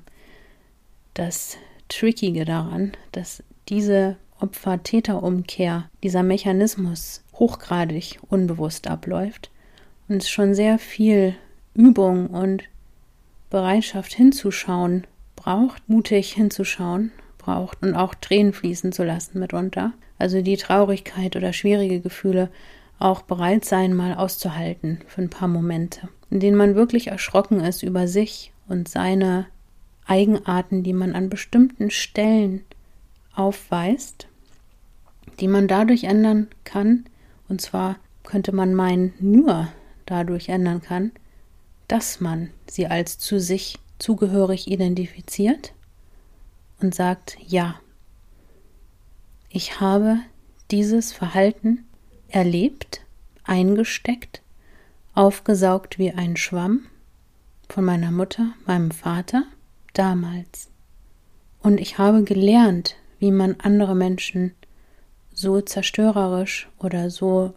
das 1.15 1.57
Trickige 1.89 2.45
daran, 2.45 2.93
dass 3.13 3.43
diese 3.69 4.17
Opfer-Täter-Umkehr, 4.39 5.91
dieser 6.03 6.23
Mechanismus 6.23 7.23
hochgradig 7.35 8.19
unbewusst 8.29 8.87
abläuft 8.87 9.51
und 10.09 10.23
es 10.23 10.31
schon 10.31 10.55
sehr 10.55 10.79
viel 10.79 11.35
Übung 11.75 12.29
und 12.29 12.65
Bereitschaft 13.51 14.15
hinzuschauen 14.15 15.07
braucht, 15.37 15.89
mutig 15.89 16.33
hinzuschauen 16.33 17.13
braucht 17.39 17.83
und 17.83 17.95
auch 17.95 18.15
Tränen 18.15 18.53
fließen 18.53 18.93
zu 18.93 19.03
lassen 19.03 19.39
mitunter. 19.41 19.93
Also 20.21 20.43
die 20.43 20.59
Traurigkeit 20.59 21.35
oder 21.35 21.55
schwierige 21.55 22.01
Gefühle 22.01 22.51
auch 22.99 23.23
bereit 23.23 23.65
sein, 23.65 23.95
mal 23.95 24.15
auszuhalten 24.15 25.01
für 25.07 25.23
ein 25.23 25.31
paar 25.31 25.49
Momente, 25.49 26.11
in 26.29 26.41
denen 26.41 26.59
man 26.59 26.75
wirklich 26.75 27.07
erschrocken 27.07 27.61
ist 27.61 27.83
über 27.83 28.07
sich 28.07 28.53
und 28.69 28.87
seine 28.87 29.47
Eigenarten, 30.05 30.83
die 30.83 30.93
man 30.93 31.15
an 31.15 31.31
bestimmten 31.31 31.91
Stellen 31.91 32.63
aufweist, 33.35 34.29
die 35.41 35.49
man 35.49 35.69
dadurch 35.69 36.05
ändern 36.05 36.49
kann, 36.65 37.07
und 37.49 37.63
zwar 37.63 37.97
könnte 38.23 38.53
man 38.53 38.75
meinen, 38.75 39.15
nur 39.21 39.69
dadurch 40.05 40.51
ändern 40.51 40.83
kann, 40.83 41.13
dass 41.89 42.21
man 42.21 42.51
sie 42.69 42.87
als 42.87 43.19
zu 43.19 43.41
sich 43.41 43.79
zugehörig 43.99 44.71
identifiziert 44.71 45.73
und 46.83 46.95
sagt, 46.95 47.39
ja, 47.47 47.81
ich 49.51 49.81
habe 49.81 50.21
dieses 50.71 51.13
Verhalten 51.13 51.85
erlebt, 52.29 53.03
eingesteckt, 53.45 54.43
aufgesaugt 55.13 55.99
wie 55.99 56.13
ein 56.13 56.37
Schwamm 56.37 56.87
von 57.69 57.85
meiner 57.85 58.13
Mutter, 58.13 58.53
meinem 58.65 58.93
Vater 58.93 59.43
damals. 59.93 60.69
Und 61.63 61.81
ich 61.81 61.99
habe 61.99 62.23
gelernt, 62.23 62.95
wie 63.19 63.33
man 63.33 63.57
andere 63.61 63.97
Menschen 63.97 64.55
so 65.35 65.61
zerstörerisch 65.61 66.69
oder 66.79 67.11
so 67.11 67.53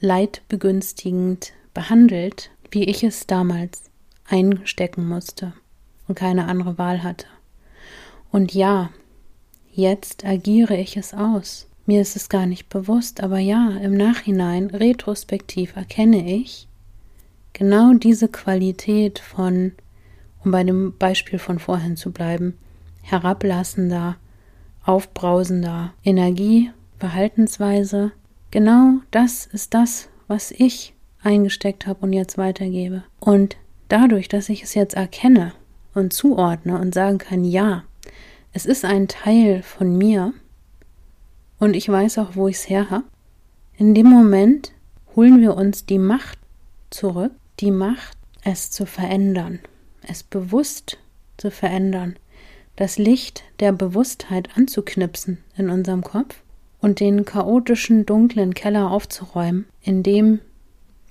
leidbegünstigend 0.00 1.52
behandelt, 1.74 2.50
wie 2.70 2.84
ich 2.84 3.04
es 3.04 3.26
damals 3.26 3.84
einstecken 4.28 5.06
musste 5.06 5.52
und 6.08 6.16
keine 6.16 6.46
andere 6.46 6.76
Wahl 6.76 7.04
hatte. 7.04 7.26
Und 8.32 8.52
ja, 8.52 8.90
jetzt 9.72 10.24
agiere 10.24 10.76
ich 10.76 10.96
es 10.96 11.14
aus. 11.14 11.66
Mir 11.86 12.00
ist 12.00 12.16
es 12.16 12.28
gar 12.28 12.46
nicht 12.46 12.68
bewusst, 12.68 13.22
aber 13.22 13.38
ja, 13.38 13.70
im 13.82 13.96
Nachhinein, 13.96 14.66
retrospektiv 14.66 15.76
erkenne 15.76 16.32
ich 16.32 16.68
genau 17.52 17.94
diese 17.94 18.28
Qualität 18.28 19.18
von, 19.18 19.72
um 20.44 20.50
bei 20.50 20.62
dem 20.64 20.96
Beispiel 20.96 21.38
von 21.38 21.58
vorhin 21.58 21.96
zu 21.96 22.12
bleiben, 22.12 22.56
herablassender, 23.02 24.16
aufbrausender 24.84 25.92
Energie, 26.04 26.70
Verhaltensweise. 26.98 28.12
Genau 28.50 28.98
das 29.10 29.46
ist 29.46 29.74
das, 29.74 30.08
was 30.28 30.50
ich 30.52 30.94
eingesteckt 31.22 31.86
habe 31.86 32.00
und 32.00 32.12
jetzt 32.12 32.38
weitergebe. 32.38 33.02
Und 33.18 33.56
dadurch, 33.88 34.28
dass 34.28 34.48
ich 34.48 34.62
es 34.62 34.74
jetzt 34.74 34.94
erkenne 34.94 35.52
und 35.94 36.12
zuordne 36.12 36.78
und 36.78 36.94
sagen 36.94 37.18
kann, 37.18 37.44
ja, 37.44 37.84
es 38.52 38.66
ist 38.66 38.84
ein 38.84 39.08
Teil 39.08 39.62
von 39.62 39.96
mir 39.96 40.32
und 41.58 41.74
ich 41.74 41.88
weiß 41.88 42.18
auch, 42.18 42.34
wo 42.34 42.48
ich 42.48 42.56
es 42.56 42.68
her 42.68 42.90
habe. 42.90 43.04
In 43.76 43.94
dem 43.94 44.06
Moment 44.06 44.72
holen 45.14 45.40
wir 45.40 45.56
uns 45.56 45.86
die 45.86 45.98
Macht 45.98 46.38
zurück, 46.90 47.32
die 47.60 47.70
Macht, 47.70 48.16
es 48.42 48.70
zu 48.70 48.86
verändern, 48.86 49.60
es 50.02 50.22
bewusst 50.22 50.98
zu 51.36 51.50
verändern, 51.50 52.16
das 52.76 52.98
Licht 52.98 53.44
der 53.60 53.72
Bewusstheit 53.72 54.48
anzuknipsen 54.56 55.38
in 55.56 55.68
unserem 55.68 56.02
Kopf 56.02 56.42
und 56.80 57.00
den 57.00 57.24
chaotischen, 57.24 58.06
dunklen 58.06 58.54
Keller 58.54 58.90
aufzuräumen, 58.90 59.66
in 59.82 60.02
dem 60.02 60.40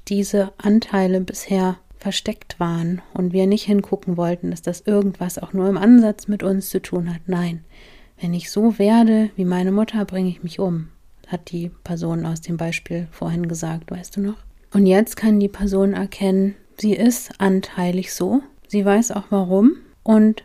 diese 0.07 0.51
Anteile 0.57 1.21
bisher 1.21 1.77
versteckt 1.99 2.59
waren 2.59 3.01
und 3.13 3.33
wir 3.33 3.45
nicht 3.45 3.65
hingucken 3.65 4.17
wollten, 4.17 4.51
dass 4.51 4.61
das 4.61 4.81
irgendwas 4.81 5.37
auch 5.37 5.53
nur 5.53 5.67
im 5.67 5.77
Ansatz 5.77 6.27
mit 6.27 6.43
uns 6.43 6.69
zu 6.69 6.81
tun 6.81 7.13
hat. 7.13 7.21
Nein, 7.27 7.63
wenn 8.19 8.33
ich 8.33 8.49
so 8.49 8.79
werde 8.79 9.29
wie 9.35 9.45
meine 9.45 9.71
Mutter, 9.71 10.05
bringe 10.05 10.29
ich 10.29 10.41
mich 10.41 10.59
um, 10.59 10.89
hat 11.27 11.51
die 11.51 11.69
Person 11.83 12.25
aus 12.25 12.41
dem 12.41 12.57
Beispiel 12.57 13.07
vorhin 13.11 13.47
gesagt, 13.47 13.91
weißt 13.91 14.17
du 14.17 14.21
noch? 14.21 14.37
Und 14.73 14.85
jetzt 14.85 15.17
kann 15.17 15.39
die 15.39 15.49
Person 15.49 15.93
erkennen, 15.93 16.55
sie 16.77 16.93
ist 16.93 17.31
anteilig 17.39 18.13
so, 18.13 18.41
sie 18.67 18.85
weiß 18.85 19.11
auch 19.11 19.25
warum 19.29 19.77
und 20.03 20.43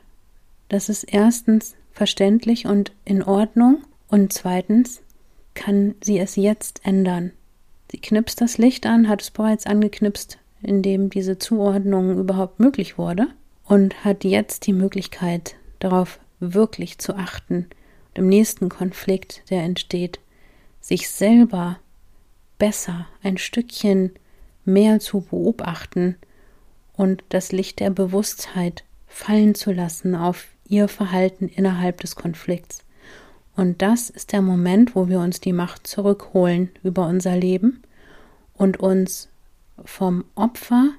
das 0.68 0.88
ist 0.88 1.04
erstens 1.04 1.76
verständlich 1.92 2.66
und 2.66 2.92
in 3.04 3.22
Ordnung 3.22 3.78
und 4.08 4.32
zweitens 4.32 5.02
kann 5.54 5.94
sie 6.02 6.18
es 6.18 6.34
jetzt 6.34 6.80
ändern. 6.84 7.30
Sie 7.92 7.98
knipst 7.98 8.40
das 8.40 8.58
Licht 8.58 8.86
an, 8.86 9.08
hat 9.08 9.22
es 9.22 9.30
bereits 9.30 9.66
angeknipst, 9.66 10.38
in 10.64 10.82
dem 10.82 11.10
diese 11.10 11.38
Zuordnung 11.38 12.18
überhaupt 12.18 12.60
möglich 12.60 12.98
wurde 12.98 13.28
und 13.64 14.04
hat 14.04 14.24
jetzt 14.24 14.66
die 14.66 14.72
Möglichkeit, 14.72 15.56
darauf 15.78 16.18
wirklich 16.40 16.98
zu 16.98 17.14
achten, 17.16 17.66
im 18.14 18.28
nächsten 18.28 18.68
Konflikt, 18.68 19.42
der 19.50 19.62
entsteht, 19.62 20.20
sich 20.80 21.10
selber 21.10 21.78
besser 22.58 23.06
ein 23.22 23.38
Stückchen 23.38 24.12
mehr 24.64 25.00
zu 25.00 25.22
beobachten 25.22 26.16
und 26.96 27.24
das 27.28 27.52
Licht 27.52 27.80
der 27.80 27.90
Bewusstheit 27.90 28.84
fallen 29.06 29.54
zu 29.54 29.72
lassen 29.72 30.14
auf 30.14 30.48
ihr 30.68 30.88
Verhalten 30.88 31.48
innerhalb 31.48 32.00
des 32.00 32.16
Konflikts. 32.16 32.84
Und 33.56 33.82
das 33.82 34.10
ist 34.10 34.32
der 34.32 34.42
Moment, 34.42 34.96
wo 34.96 35.08
wir 35.08 35.20
uns 35.20 35.40
die 35.40 35.52
Macht 35.52 35.86
zurückholen 35.86 36.70
über 36.82 37.06
unser 37.06 37.36
Leben 37.36 37.82
und 38.54 38.80
uns 38.80 39.28
vom 39.84 40.24
Opfer 40.34 40.90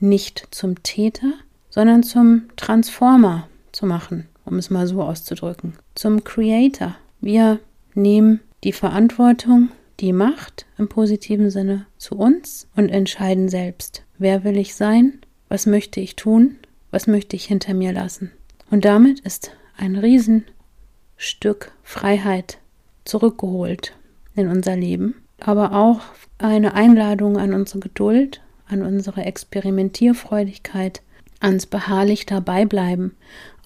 nicht 0.00 0.48
zum 0.50 0.82
Täter, 0.82 1.32
sondern 1.70 2.02
zum 2.02 2.48
Transformer 2.56 3.48
zu 3.72 3.86
machen, 3.86 4.28
um 4.44 4.58
es 4.58 4.70
mal 4.70 4.86
so 4.86 5.02
auszudrücken, 5.02 5.74
zum 5.94 6.24
Creator. 6.24 6.96
Wir 7.20 7.60
nehmen 7.94 8.40
die 8.64 8.72
Verantwortung, 8.72 9.70
die 10.00 10.12
Macht 10.12 10.66
im 10.78 10.88
positiven 10.88 11.50
Sinne 11.50 11.86
zu 11.96 12.16
uns 12.16 12.66
und 12.76 12.88
entscheiden 12.88 13.48
selbst, 13.48 14.02
wer 14.18 14.44
will 14.44 14.56
ich 14.56 14.74
sein, 14.74 15.20
was 15.48 15.66
möchte 15.66 16.00
ich 16.00 16.16
tun, 16.16 16.56
was 16.90 17.06
möchte 17.06 17.36
ich 17.36 17.44
hinter 17.44 17.74
mir 17.74 17.92
lassen. 17.92 18.32
Und 18.70 18.84
damit 18.84 19.20
ist 19.20 19.52
ein 19.76 19.96
Riesenstück 19.96 21.72
Freiheit 21.82 22.58
zurückgeholt 23.04 23.94
in 24.34 24.48
unser 24.48 24.76
Leben, 24.76 25.14
aber 25.46 25.72
auch 25.72 26.00
eine 26.38 26.74
Einladung 26.74 27.36
an 27.36 27.52
unsere 27.52 27.80
Geduld, 27.80 28.40
an 28.66 28.82
unsere 28.82 29.24
Experimentierfreudigkeit, 29.24 31.02
ans 31.40 31.66
beharrlich 31.66 32.26
dabeibleiben, 32.26 33.16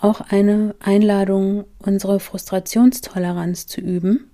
auch 0.00 0.20
eine 0.20 0.74
Einladung, 0.80 1.64
unsere 1.78 2.20
Frustrationstoleranz 2.20 3.66
zu 3.66 3.80
üben, 3.80 4.30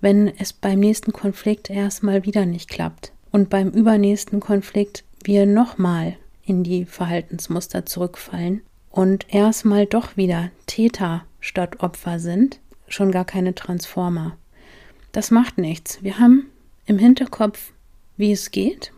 wenn 0.00 0.28
es 0.38 0.52
beim 0.52 0.80
nächsten 0.80 1.12
Konflikt 1.12 1.70
erstmal 1.70 2.24
wieder 2.24 2.46
nicht 2.46 2.68
klappt 2.68 3.12
und 3.30 3.50
beim 3.50 3.70
übernächsten 3.70 4.40
Konflikt 4.40 5.04
wir 5.24 5.46
nochmal 5.46 6.16
in 6.44 6.62
die 6.62 6.84
Verhaltensmuster 6.84 7.84
zurückfallen 7.84 8.62
und 8.90 9.26
erstmal 9.32 9.86
doch 9.86 10.16
wieder 10.16 10.50
Täter 10.66 11.24
statt 11.40 11.80
Opfer 11.80 12.18
sind, 12.18 12.60
schon 12.88 13.12
gar 13.12 13.24
keine 13.24 13.54
Transformer. 13.54 14.36
Das 15.12 15.30
macht 15.30 15.58
nichts. 15.58 16.02
Wir 16.02 16.18
haben 16.18 16.46
im 16.88 16.98
Hinterkopf, 16.98 17.72
wie 18.16 18.32
es 18.32 18.50
geht, 18.50 18.92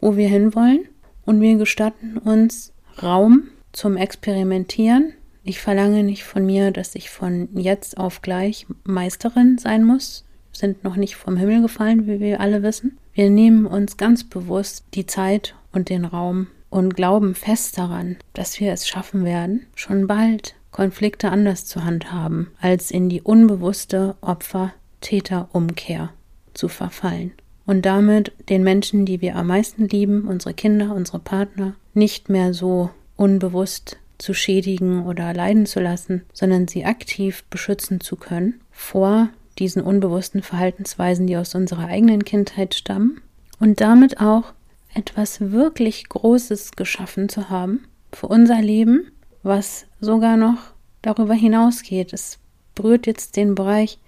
wo 0.00 0.16
wir 0.16 0.28
hinwollen 0.28 0.86
und 1.24 1.40
wir 1.40 1.56
gestatten 1.56 2.18
uns 2.18 2.72
Raum 3.02 3.44
zum 3.72 3.96
Experimentieren. 3.96 5.14
Ich 5.42 5.60
verlange 5.60 6.04
nicht 6.04 6.24
von 6.24 6.44
mir, 6.44 6.70
dass 6.70 6.94
ich 6.94 7.08
von 7.08 7.48
jetzt 7.54 7.96
auf 7.96 8.20
gleich 8.20 8.66
Meisterin 8.84 9.56
sein 9.58 9.84
muss, 9.84 10.24
sind 10.52 10.84
noch 10.84 10.96
nicht 10.96 11.16
vom 11.16 11.38
Himmel 11.38 11.62
gefallen, 11.62 12.06
wie 12.06 12.20
wir 12.20 12.40
alle 12.40 12.62
wissen. 12.62 12.98
Wir 13.14 13.30
nehmen 13.30 13.64
uns 13.66 13.96
ganz 13.96 14.24
bewusst 14.24 14.84
die 14.94 15.06
Zeit 15.06 15.54
und 15.72 15.88
den 15.88 16.04
Raum 16.04 16.48
und 16.68 16.94
glauben 16.94 17.34
fest 17.34 17.78
daran, 17.78 18.16
dass 18.34 18.60
wir 18.60 18.72
es 18.72 18.86
schaffen 18.86 19.24
werden, 19.24 19.66
schon 19.74 20.06
bald 20.06 20.56
Konflikte 20.72 21.30
anders 21.30 21.64
zu 21.64 21.84
handhaben, 21.84 22.48
als 22.60 22.90
in 22.90 23.08
die 23.08 23.22
unbewusste 23.22 24.16
Opfer-Täter-Umkehr 24.20 26.10
zu 26.54 26.68
verfallen 26.68 27.32
und 27.66 27.86
damit 27.86 28.32
den 28.48 28.64
Menschen, 28.64 29.06
die 29.06 29.20
wir 29.20 29.36
am 29.36 29.46
meisten 29.46 29.86
lieben, 29.88 30.26
unsere 30.26 30.54
Kinder, 30.54 30.94
unsere 30.94 31.20
Partner, 31.20 31.74
nicht 31.94 32.28
mehr 32.28 32.52
so 32.52 32.90
unbewusst 33.16 33.98
zu 34.18 34.34
schädigen 34.34 35.06
oder 35.06 35.32
leiden 35.32 35.66
zu 35.66 35.80
lassen, 35.80 36.22
sondern 36.32 36.68
sie 36.68 36.84
aktiv 36.84 37.44
beschützen 37.50 38.00
zu 38.00 38.16
können 38.16 38.60
vor 38.70 39.28
diesen 39.58 39.82
unbewussten 39.82 40.42
Verhaltensweisen, 40.42 41.26
die 41.26 41.36
aus 41.36 41.54
unserer 41.54 41.86
eigenen 41.86 42.24
Kindheit 42.24 42.74
stammen 42.74 43.20
und 43.58 43.80
damit 43.80 44.20
auch 44.20 44.52
etwas 44.94 45.40
wirklich 45.40 46.08
Großes 46.08 46.72
geschaffen 46.72 47.28
zu 47.28 47.50
haben 47.50 47.84
für 48.12 48.26
unser 48.26 48.60
Leben, 48.60 49.12
was 49.42 49.86
sogar 50.00 50.36
noch 50.36 50.58
darüber 51.02 51.34
hinausgeht. 51.34 52.12
Es 52.12 52.38
berührt 52.74 53.06
jetzt 53.06 53.36
den 53.36 53.54
Bereich 53.54 53.98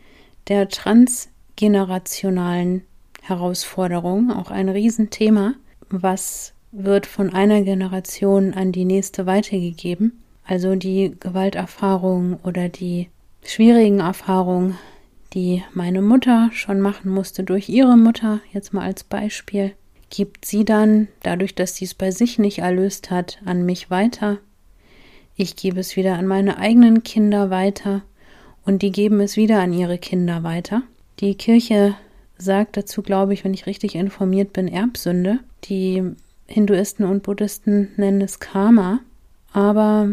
der 0.48 0.68
transgenerationalen 1.56 2.82
Herausforderungen, 3.22 4.30
auch 4.30 4.50
ein 4.50 4.68
Riesenthema, 4.68 5.54
was 5.90 6.54
wird 6.72 7.06
von 7.06 7.32
einer 7.32 7.62
Generation 7.62 8.54
an 8.54 8.72
die 8.72 8.84
nächste 8.84 9.26
weitergegeben. 9.26 10.22
Also 10.44 10.74
die 10.74 11.14
Gewalterfahrung 11.20 12.40
oder 12.42 12.68
die 12.68 13.10
schwierigen 13.44 14.00
Erfahrungen, 14.00 14.78
die 15.34 15.62
meine 15.72 16.02
Mutter 16.02 16.50
schon 16.52 16.80
machen 16.80 17.10
musste 17.10 17.44
durch 17.44 17.68
ihre 17.68 17.96
Mutter, 17.96 18.40
jetzt 18.52 18.72
mal 18.72 18.82
als 18.84 19.04
Beispiel, 19.04 19.72
gibt 20.10 20.44
sie 20.44 20.64
dann, 20.64 21.08
dadurch, 21.22 21.54
dass 21.54 21.76
sie 21.76 21.84
es 21.84 21.94
bei 21.94 22.10
sich 22.10 22.38
nicht 22.38 22.58
erlöst 22.58 23.10
hat, 23.10 23.38
an 23.44 23.64
mich 23.64 23.88
weiter. 23.90 24.38
Ich 25.36 25.56
gebe 25.56 25.80
es 25.80 25.96
wieder 25.96 26.18
an 26.18 26.26
meine 26.26 26.58
eigenen 26.58 27.02
Kinder 27.02 27.50
weiter 27.50 28.02
und 28.64 28.82
die 28.82 28.92
geben 28.92 29.20
es 29.20 29.36
wieder 29.36 29.60
an 29.60 29.72
ihre 29.72 29.98
Kinder 29.98 30.42
weiter. 30.42 30.82
Die 31.20 31.34
Kirche 31.34 31.94
sagt 32.38 32.76
dazu, 32.76 33.02
glaube 33.02 33.34
ich, 33.34 33.44
wenn 33.44 33.54
ich 33.54 33.66
richtig 33.66 33.94
informiert 33.94 34.52
bin, 34.52 34.68
Erbsünde. 34.68 35.38
Die 35.64 36.02
Hinduisten 36.46 37.04
und 37.04 37.22
Buddhisten 37.22 37.92
nennen 37.96 38.20
es 38.20 38.40
Karma. 38.40 39.00
Aber 39.52 40.10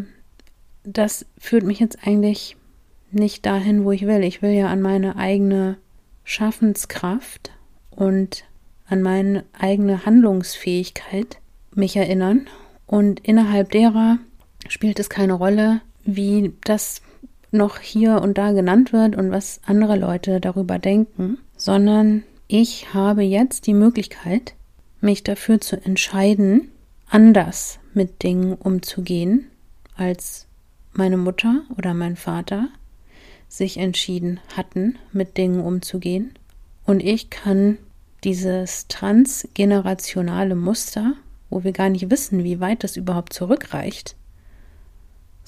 das 0.83 1.25
führt 1.37 1.63
mich 1.63 1.79
jetzt 1.79 2.05
eigentlich 2.05 2.55
nicht 3.11 3.45
dahin, 3.45 3.83
wo 3.85 3.91
ich 3.91 4.05
will. 4.05 4.23
Ich 4.23 4.41
will 4.41 4.51
ja 4.51 4.67
an 4.67 4.81
meine 4.81 5.15
eigene 5.15 5.77
Schaffenskraft 6.23 7.51
und 7.89 8.45
an 8.87 9.01
meine 9.01 9.43
eigene 9.57 10.05
Handlungsfähigkeit 10.05 11.39
mich 11.73 11.95
erinnern. 11.95 12.47
Und 12.85 13.19
innerhalb 13.21 13.71
derer 13.71 14.19
spielt 14.67 14.99
es 14.99 15.09
keine 15.09 15.33
Rolle, 15.33 15.81
wie 16.05 16.53
das 16.63 17.01
noch 17.51 17.79
hier 17.79 18.21
und 18.21 18.37
da 18.37 18.51
genannt 18.51 18.93
wird 18.93 19.15
und 19.15 19.31
was 19.31 19.61
andere 19.65 19.97
Leute 19.97 20.39
darüber 20.39 20.79
denken, 20.79 21.37
sondern 21.57 22.23
ich 22.47 22.93
habe 22.93 23.23
jetzt 23.23 23.67
die 23.67 23.73
Möglichkeit, 23.73 24.55
mich 25.01 25.23
dafür 25.23 25.61
zu 25.61 25.75
entscheiden, 25.83 26.69
anders 27.09 27.79
mit 27.93 28.23
Dingen 28.23 28.53
umzugehen, 28.53 29.47
als 29.95 30.47
meine 30.93 31.17
Mutter 31.17 31.63
oder 31.77 31.93
mein 31.93 32.15
Vater 32.15 32.69
sich 33.47 33.77
entschieden 33.77 34.39
hatten, 34.55 34.97
mit 35.11 35.37
Dingen 35.37 35.61
umzugehen. 35.61 36.33
Und 36.85 37.01
ich 37.03 37.29
kann 37.29 37.77
dieses 38.23 38.87
transgenerationale 38.87 40.55
Muster, 40.55 41.13
wo 41.49 41.63
wir 41.63 41.71
gar 41.71 41.89
nicht 41.89 42.11
wissen, 42.11 42.43
wie 42.43 42.59
weit 42.59 42.83
das 42.83 42.97
überhaupt 42.97 43.33
zurückreicht, 43.33 44.15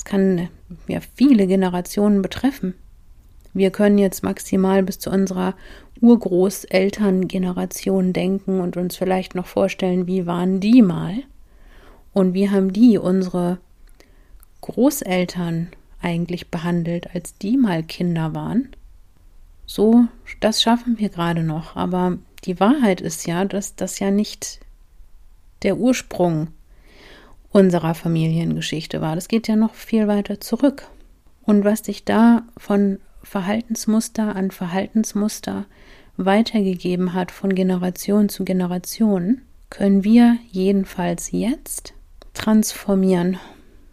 es 0.02 0.06
kann 0.06 0.50
ja 0.88 1.00
viele 1.16 1.46
Generationen 1.46 2.24
betreffen. 2.24 2.74
Wir 3.54 3.70
können 3.70 4.00
jetzt 4.00 4.24
maximal 4.24 4.82
bis 4.82 4.98
zu 4.98 5.12
unserer 5.12 5.54
Urgroßelterngeneration 6.02 8.12
denken 8.12 8.62
und 8.62 8.78
uns 8.78 8.96
vielleicht 8.96 9.36
noch 9.36 9.46
vorstellen, 9.46 10.08
wie 10.08 10.26
waren 10.26 10.60
die 10.60 10.82
mal 10.82 11.18
und 12.14 12.34
wie 12.34 12.50
haben 12.50 12.74
die 12.74 12.98
unsere 12.98 13.60
Großeltern 14.62 15.68
eigentlich 16.02 16.50
behandelt, 16.50 17.14
als 17.14 17.38
die 17.38 17.58
mal 17.58 17.84
Kinder 17.84 18.34
waren. 18.34 18.70
So, 19.68 20.06
das 20.40 20.64
schaffen 20.64 20.98
wir 20.98 21.10
gerade 21.10 21.44
noch, 21.44 21.76
aber 21.76 22.18
die 22.46 22.60
Wahrheit 22.60 23.02
ist 23.02 23.28
ja, 23.28 23.46
dass 23.46 23.76
das 23.76 24.00
ja 24.00 24.10
nicht 24.10 24.62
der 25.62 25.78
Ursprung 25.78 26.48
unserer 27.52 27.94
Familiengeschichte 27.94 29.02
war. 29.02 29.16
Das 29.16 29.28
geht 29.28 29.48
ja 29.48 29.56
noch 29.56 29.76
viel 29.76 30.08
weiter 30.08 30.40
zurück. 30.40 30.88
Und 31.44 31.66
was 31.66 31.80
sich 31.80 32.06
da 32.06 32.44
von 32.58 33.00
Verhaltensmuster 33.24 34.36
an 34.36 34.52
Verhaltensmuster 34.52 35.66
weitergegeben 36.18 37.14
hat 37.14 37.32
von 37.32 37.54
Generation 37.54 38.30
zu 38.30 38.46
Generation, 38.46 39.42
können 39.70 40.04
wir 40.04 40.38
jedenfalls 40.52 41.32
jetzt 41.32 41.94
transformieren, 42.34 43.38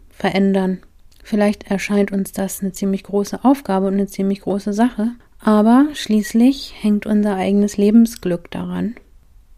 verändern. 0.09 0.79
Vielleicht 1.23 1.69
erscheint 1.69 2.11
uns 2.11 2.31
das 2.31 2.61
eine 2.61 2.71
ziemlich 2.71 3.03
große 3.03 3.43
Aufgabe 3.43 3.87
und 3.87 3.93
eine 3.93 4.07
ziemlich 4.07 4.41
große 4.41 4.73
Sache, 4.73 5.11
aber 5.39 5.87
schließlich 5.93 6.73
hängt 6.79 7.05
unser 7.05 7.35
eigenes 7.35 7.77
Lebensglück 7.77 8.51
daran 8.51 8.95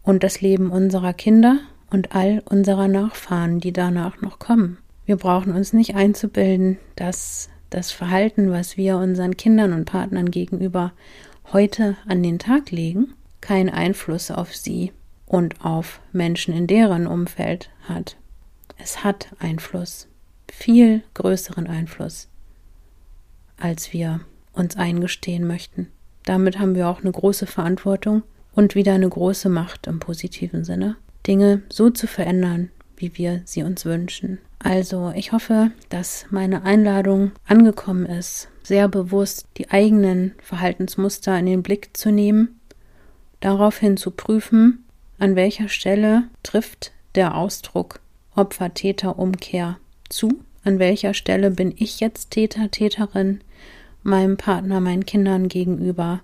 und 0.02 0.22
das 0.22 0.40
Leben 0.40 0.70
unserer 0.70 1.12
Kinder 1.12 1.58
und 1.92 2.14
all 2.14 2.42
unserer 2.46 2.88
Nachfahren, 2.88 3.60
die 3.60 3.72
danach 3.72 4.20
noch 4.20 4.38
kommen. 4.38 4.78
Wir 5.04 5.16
brauchen 5.16 5.52
uns 5.52 5.72
nicht 5.72 5.94
einzubilden, 5.94 6.78
dass 6.96 7.50
das 7.70 7.90
Verhalten, 7.90 8.50
was 8.50 8.76
wir 8.76 8.96
unseren 8.96 9.36
Kindern 9.36 9.72
und 9.72 9.84
Partnern 9.84 10.30
gegenüber 10.30 10.92
heute 11.52 11.96
an 12.06 12.22
den 12.22 12.38
Tag 12.38 12.70
legen, 12.70 13.14
keinen 13.40 13.68
Einfluss 13.68 14.30
auf 14.30 14.54
sie 14.54 14.92
und 15.26 15.64
auf 15.64 16.00
Menschen 16.12 16.54
in 16.54 16.66
deren 16.66 17.06
Umfeld 17.06 17.70
hat. 17.88 18.16
Es 18.78 19.04
hat 19.04 19.28
Einfluss, 19.38 20.08
viel 20.50 21.02
größeren 21.14 21.66
Einfluss, 21.66 22.28
als 23.58 23.92
wir 23.92 24.20
uns 24.52 24.76
eingestehen 24.76 25.46
möchten. 25.46 25.88
Damit 26.24 26.58
haben 26.58 26.74
wir 26.74 26.88
auch 26.88 27.00
eine 27.00 27.12
große 27.12 27.46
Verantwortung 27.46 28.22
und 28.54 28.74
wieder 28.74 28.94
eine 28.94 29.08
große 29.08 29.48
Macht 29.48 29.86
im 29.86 29.98
positiven 29.98 30.64
Sinne. 30.64 30.96
Dinge 31.26 31.62
so 31.68 31.90
zu 31.90 32.06
verändern, 32.06 32.70
wie 32.96 33.16
wir 33.16 33.42
sie 33.44 33.62
uns 33.62 33.84
wünschen. 33.84 34.38
Also, 34.58 35.12
ich 35.14 35.32
hoffe, 35.32 35.72
dass 35.88 36.26
meine 36.30 36.62
Einladung 36.62 37.32
angekommen 37.46 38.06
ist, 38.06 38.48
sehr 38.62 38.88
bewusst 38.88 39.46
die 39.56 39.70
eigenen 39.70 40.34
Verhaltensmuster 40.40 41.36
in 41.38 41.46
den 41.46 41.62
Blick 41.62 41.96
zu 41.96 42.12
nehmen, 42.12 42.60
daraufhin 43.40 43.96
zu 43.96 44.12
prüfen, 44.12 44.84
an 45.18 45.34
welcher 45.36 45.68
Stelle 45.68 46.24
trifft 46.42 46.92
der 47.14 47.36
Ausdruck 47.36 48.00
Opfer-Täter-Umkehr 48.34 49.78
zu, 50.08 50.40
an 50.64 50.78
welcher 50.78 51.12
Stelle 51.12 51.50
bin 51.50 51.74
ich 51.76 52.00
jetzt 52.00 52.30
Täter, 52.30 52.70
Täterin 52.70 53.40
meinem 54.02 54.36
Partner, 54.36 54.80
meinen 54.80 55.06
Kindern 55.06 55.48
gegenüber, 55.48 56.20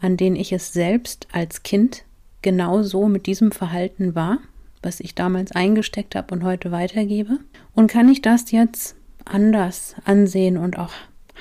an 0.00 0.16
denen 0.16 0.36
ich 0.36 0.52
es 0.52 0.72
selbst 0.72 1.28
als 1.32 1.62
Kind 1.62 2.04
genau 2.42 2.82
so 2.82 3.08
mit 3.08 3.26
diesem 3.26 3.52
Verhalten 3.52 4.14
war, 4.14 4.38
was 4.82 5.00
ich 5.00 5.14
damals 5.14 5.52
eingesteckt 5.52 6.14
habe 6.14 6.34
und 6.34 6.44
heute 6.44 6.72
weitergebe? 6.72 7.38
Und 7.74 7.90
kann 7.90 8.08
ich 8.08 8.22
das 8.22 8.50
jetzt 8.50 8.96
anders 9.24 9.94
ansehen 10.04 10.56
und 10.56 10.78
auch 10.78 10.92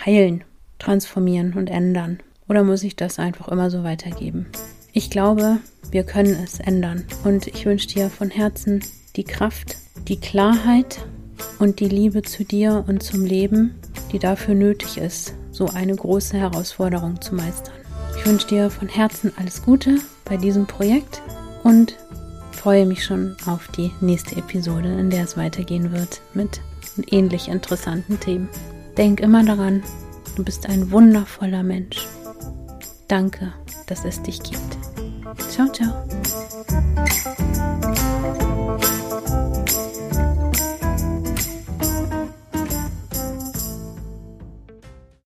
heilen, 0.05 0.43
transformieren 0.77 1.53
und 1.53 1.69
ändern? 1.69 2.19
Oder 2.47 2.63
muss 2.63 2.83
ich 2.83 2.95
das 2.95 3.19
einfach 3.19 3.47
immer 3.47 3.69
so 3.69 3.83
weitergeben? 3.83 4.47
Ich 4.91 5.09
glaube, 5.09 5.57
wir 5.91 6.03
können 6.03 6.35
es 6.43 6.59
ändern. 6.59 7.05
Und 7.23 7.47
ich 7.47 7.65
wünsche 7.65 7.87
dir 7.87 8.09
von 8.09 8.29
Herzen 8.29 8.83
die 9.15 9.23
Kraft, 9.23 9.77
die 10.07 10.19
Klarheit 10.19 10.99
und 11.59 11.79
die 11.79 11.89
Liebe 11.89 12.23
zu 12.23 12.43
dir 12.43 12.83
und 12.87 13.03
zum 13.03 13.23
Leben, 13.23 13.75
die 14.11 14.19
dafür 14.19 14.55
nötig 14.55 14.97
ist, 14.97 15.33
so 15.51 15.67
eine 15.67 15.95
große 15.95 16.37
Herausforderung 16.37 17.21
zu 17.21 17.35
meistern. 17.35 17.73
Ich 18.19 18.25
wünsche 18.25 18.47
dir 18.47 18.69
von 18.69 18.89
Herzen 18.89 19.31
alles 19.37 19.63
Gute 19.63 19.99
bei 20.25 20.35
diesem 20.35 20.67
Projekt 20.67 21.21
und 21.63 21.95
freue 22.51 22.85
mich 22.85 23.05
schon 23.05 23.37
auf 23.45 23.69
die 23.69 23.91
nächste 24.01 24.35
Episode, 24.35 24.89
in 24.89 25.09
der 25.09 25.23
es 25.23 25.37
weitergehen 25.37 25.93
wird 25.93 26.21
mit 26.33 26.59
ähnlich 27.07 27.47
interessanten 27.47 28.19
Themen. 28.19 28.49
Denk 28.97 29.21
immer 29.21 29.45
daran, 29.45 29.83
du 30.35 30.43
bist 30.43 30.67
ein 30.67 30.91
wundervoller 30.91 31.63
Mensch. 31.63 32.05
Danke, 33.07 33.53
dass 33.87 34.03
es 34.03 34.21
dich 34.21 34.43
gibt. 34.43 34.77
Ciao, 35.49 35.69
ciao. 35.71 36.05